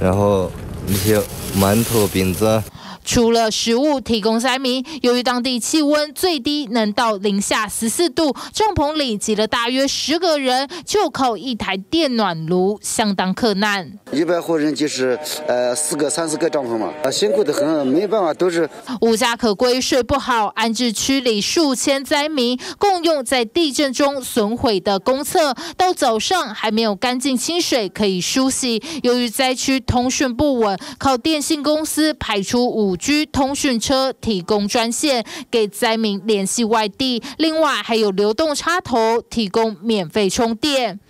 [0.00, 0.50] 然后
[0.86, 1.20] 一些
[1.56, 2.62] 馒头、饼子。
[3.04, 13.92] 除了食物提供灾民，由于当地气温最低能到零下十四度，帐篷里挤了大约十个人，就靠一台电暖炉，相当困难。
[14.10, 18.68] 一百户人就是呃四个、三四个帐篷嘛，啊辛苦的很，没办法，都是
[19.02, 20.46] 无家可归，睡不好。
[20.54, 28.82] 安置区里数千灾民共用在地震中损毁的公厕，到早上还没有干净清水可以梳洗。
[29.02, 32.93] 由于灾区通讯不稳，靠电信公司派出五。
[32.94, 41.00] 五 G 通讯车提供专线给灾民联系外地，另外还有流动插头提供免费充电。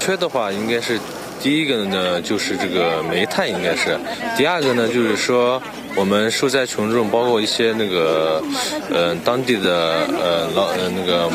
[0.00, 0.98] 缺的话，应该是
[1.40, 3.96] 第一个呢，就是这个煤炭，应该是；
[4.36, 5.62] 第二个呢，就是说
[5.94, 8.42] 我们受灾群众，包括一些那个
[8.90, 11.30] 呃当地的呃老呃那个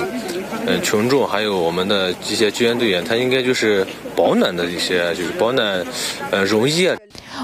[0.68, 3.88] 呃群众，还有我们的这些救援队员，他应该就是
[4.18, 5.82] 保暖的一些，就是保暖
[6.30, 6.98] 呃容易啊。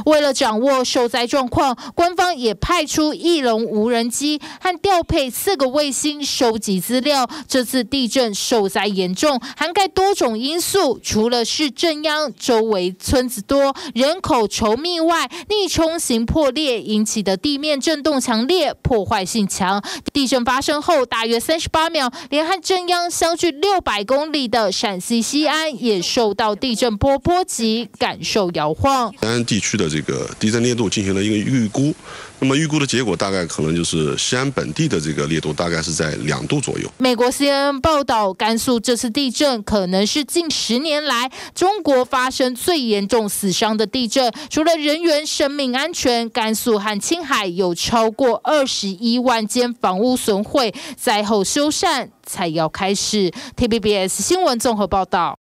[0.05, 7.29] 为了掌握受灾状况，官方也派出翼龙无人机和调配四个卫星收集资料。
[7.47, 19.83] 这次地震受灾严重，涵盖多种因素，除了是震央周围村子多、人口稠密外，逆冲型破裂引起的地面震动强烈、破坏性强。
[20.13, 29.11] 地震发生后大约三十八秒，连和震央相距六百公里的陕西西安也受到地震波波及，感受摇晃。
[29.19, 29.88] 西安地区的。
[29.89, 31.93] 这个地震烈度进行了一个预估，
[32.39, 36.89] 那么预估的结果大概可能就是西安本地的这个烈度大概是在两度左右。
[36.97, 44.31] 美国 CNN 报道，甘肃这次地震可能是近十年来中国发生最严重死伤的地震。
[44.49, 53.31] 除了人员生命安全，甘肃和青海有超过二十一万间房屋损毁，灾后修缮才要开始。
[53.57, 55.37] TVBS 新闻综合报道。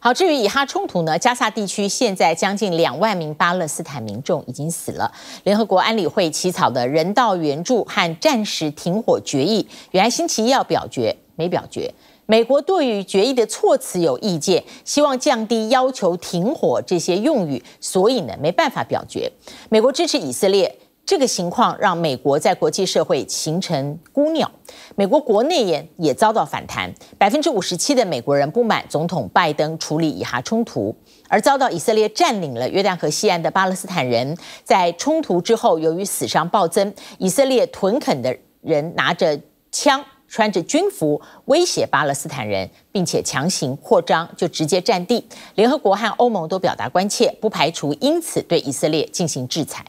[0.00, 1.18] 好，至于以哈冲突呢？
[1.18, 5.12] 加萨地区现在将近两万名巴勒斯坦民众已经死了。
[5.42, 11.92] 联合国安理会起草的人道援助和暂时停火决议，原来星期一要表决，没表决。
[12.26, 19.32] 美国对于决议的措辞有意见，希望降低要求停火这些用语，所以呢没办法表决。
[19.68, 20.78] 美国支持以色列。
[21.08, 24.52] 这个情况让美国在国际社会形成孤鸟，
[24.94, 30.94] 美国国内也也遭到反弹，百分之五十七的美国人不满总统拜登处理以哈冲突，
[31.26, 39.40] 而遭到以色列占领了约旦河西岸的巴勒斯坦人，在冲突之后，由于死伤暴增，以色列屯垦的人拿着
[39.72, 45.26] 枪，穿着军服威胁巴勒斯坦人，并且强行扩张，就直接占地。
[45.54, 49.82] 联合国和欧盟都表达关切，不排除因此对以色列进行制裁。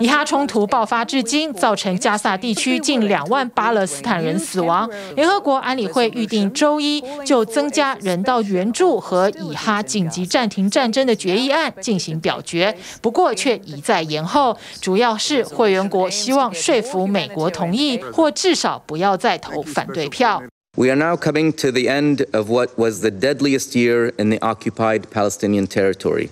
[0.00, 4.88] 以哈冲突爆发至今，造成加萨地区近两万巴勒斯坦人死亡。
[5.16, 20.42] 联合国安理会预定周一就增加人道援助和以哈紧急暂停战争的决议案进行表决，不过却一再延后，主要是会员国希望说服美国同意，或至少不要再投反对票。
[20.74, 25.02] We are now coming to the end of what was the deadliest year in the occupied
[25.12, 26.30] Palestinian territory.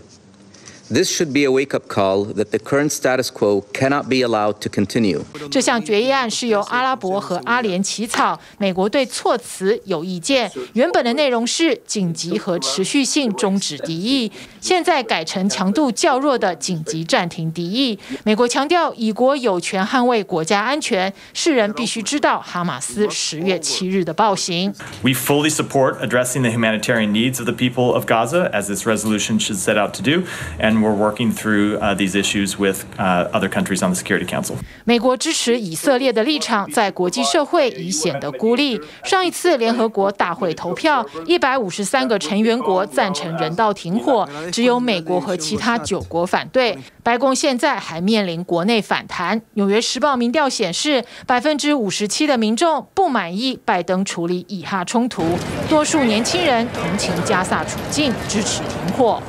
[0.90, 4.70] This should be a wake-up call that the current status quo cannot be allowed to
[4.70, 5.22] continue.
[5.50, 10.52] 这项决议案是由阿拉伯和阿联起草，美国对措辞有意见。
[10.74, 17.98] 原本的内容是紧急和持续性终止敌役，现在改成强度较弱的紧急暂停敌役。
[18.24, 24.72] 美国强调，以国有权捍卫国家安全，世人必须知道哈马斯十月七日的暴行。
[25.02, 29.58] We fully support addressing the humanitarian needs of the people of Gaza, as this resolution should
[29.58, 30.24] set out to do,
[30.60, 34.55] and we're working through these issues with other countries on the Security Council.
[34.85, 38.81] 美国支持以色列的立场在国际社会已显得孤立。
[39.05, 46.77] 上一次联合国大会投票，一百五十三个成员国赞成人道停火，只有美国和其他九国反对。
[47.03, 49.41] 白宫现在还面临国内反弹。
[49.55, 55.25] 纽约时报民调显示，百分之五十七的民众不满意拜登处理以哈冲突，
[55.69, 59.23] 多数年轻人同情加萨处境，支持停火。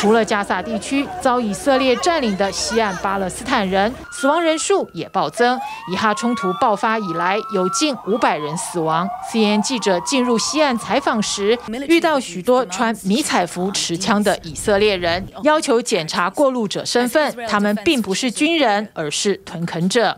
[0.00, 5.60] 除了加萨地区遭以色列占领的西岸巴勒斯坦人，死亡人数也暴增。
[5.92, 9.06] 以哈冲突爆发以来，有近五百人死亡。
[9.30, 17.36] CNN 记者进入西岸采访时，遇到许多穿迷彩服、持枪的以色列人，要求检查过路者身份。
[17.46, 20.16] 他们并不是军人，而是屯垦者。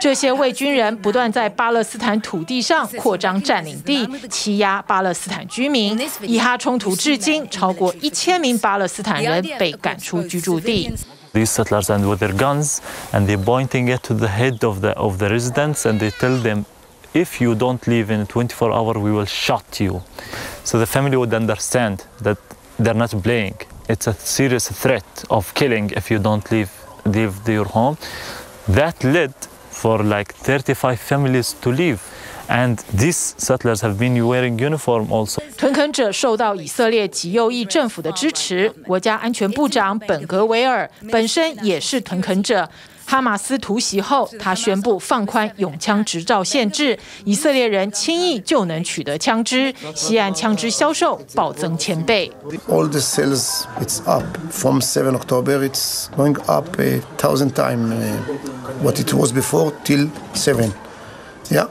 [0.00, 5.98] 这些伪军人不断在巴勒斯坦土地上扩张占领地，欺压巴勒斯坦居民。
[6.22, 10.94] 以哈冲突至今，超过一千名巴勒斯坦人被赶出居住地。
[11.32, 12.78] These settlers and with their guns
[13.12, 16.40] and they pointing it to the head of the of the residents and they tell
[16.40, 16.64] them,
[17.12, 20.02] if you don't leave in 24 hours, we will shot you.
[20.62, 22.38] So the family would understand that
[22.78, 23.56] they're not playing.
[23.88, 26.70] It's a serious threat of killing if you don't leave.
[27.08, 27.96] leave your home.
[28.68, 29.32] That led
[29.70, 31.98] for like 35 families to leave.
[32.48, 35.42] And these settlers have been wearing uniform also.
[35.56, 38.68] 屯垦者受到以色列极右翼政府的支持。
[38.86, 42.68] 国家安全部长本格维尔本身也是屯垦者。
[43.09, 46.95] 哈马斯突袭后，他宣布放宽永枪执照限制，
[47.25, 49.73] 以色列人轻易就能取得枪支。
[49.95, 52.31] 西岸枪支销售暴增千倍。
[52.67, 55.67] All the sales, it's up from 7 October.
[55.67, 57.91] It's going up a thousand times
[58.83, 60.71] what it was before till 7.
[61.49, 61.65] Yeah,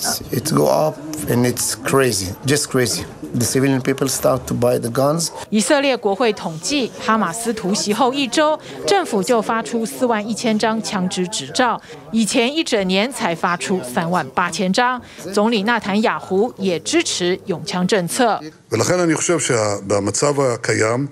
[0.00, 0.96] it's it go up
[1.28, 3.04] and it's crazy, just crazy.
[3.34, 5.30] The civilian people start to buy the guns.
[5.50, 11.80] 以色列国会统计，哈马斯突袭后一周，政府就发出四万一千张枪支执照，
[12.12, 15.00] 以前一整年才发出三万八千张。
[15.34, 18.40] 总理纳坦雅胡也支持拥枪政策。
[18.70, 21.06] ולכן אני חושב שבמצב הקיים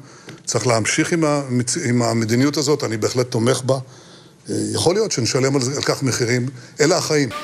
[0.45, 1.13] צריך להמשיך
[1.85, 3.79] עם המדיניות הזאת, אני בהחלט תומך בה.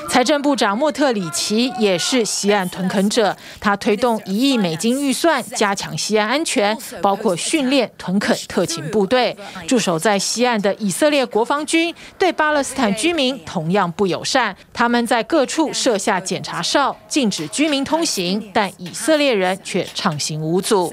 [0.08, 9.36] 财政部长莫特里奇也是西岸屯垦者，他推动一亿美金预算加强西岸安全，包括训练屯垦特勤部队。
[9.68, 20.92] 驻守在西岸的以色列国防军对巴勒斯坦居民同样不友善，他们在各处设下检查哨，禁止居民通行，但以色列人却畅行无阻。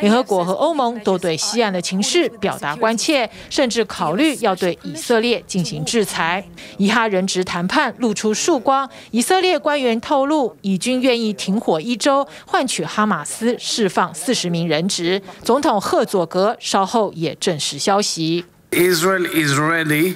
[0.00, 6.44] 联合国和欧盟都对西岸的情势表达关切，甚至考虑要对以色列进行制裁。
[6.78, 15.22] 以哈人质谈判露出曙光，以色列官员透露，以军愿意停火一周，换取哈马斯释放四十名人质。
[15.44, 18.44] 总统赫佐格稍后也证实消息。
[18.72, 20.14] Israel is ready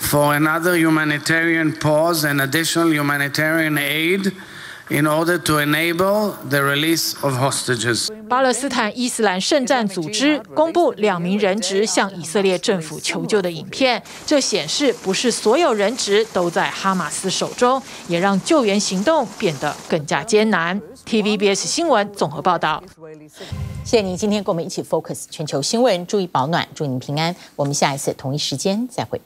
[0.00, 4.32] for another humanitarian pause and additional humanitarian aid.
[4.90, 8.08] In order to enable the release of hostages.
[8.28, 20.78] 巴勒斯坦伊斯兰圣战组织公布两名人质向以色列政府求救的影片，这显示不是所有人质都在哈马斯手中，也让救援行动变得更加艰难。
[21.06, 22.82] TVBS 新闻综合报道。
[23.84, 27.34] 谢谢您今天跟我们一起 focus 全球新闻，注意保暖，祝您平安。
[27.56, 29.20] 我们下一次同一时间再会。